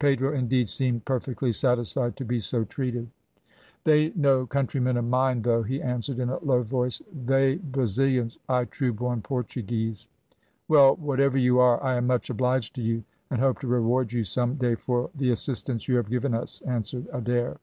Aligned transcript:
Pedro, 0.00 0.32
indeed, 0.34 0.68
seemed 0.68 1.04
perfectly 1.04 1.52
satisfied 1.52 2.16
to 2.16 2.24
be 2.24 2.40
so 2.40 2.64
treated. 2.64 3.08
"They 3.84 4.10
no 4.16 4.44
countrymen 4.44 4.96
of 4.96 5.04
mine, 5.04 5.42
though," 5.42 5.62
he 5.62 5.80
answered, 5.80 6.18
in 6.18 6.30
a 6.30 6.40
low 6.40 6.64
voice, 6.64 7.00
"they 7.12 7.58
Brazilians, 7.58 8.40
I 8.48 8.64
true 8.64 8.92
born 8.92 9.22
Portuguese." 9.22 10.08
"Well, 10.66 10.96
whatever 10.96 11.38
you 11.38 11.60
are, 11.60 11.80
I 11.80 11.94
am 11.94 12.08
much 12.08 12.28
obliged 12.28 12.74
to 12.74 12.82
you, 12.82 13.04
and 13.30 13.38
hope 13.40 13.60
to 13.60 13.68
reward 13.68 14.12
you 14.12 14.24
some 14.24 14.56
day 14.56 14.74
for 14.74 15.10
the 15.14 15.30
assistance 15.30 15.86
you 15.86 15.94
have 15.94 16.10
given 16.10 16.34
us," 16.34 16.60
answered 16.62 17.06
Adair. 17.12 17.58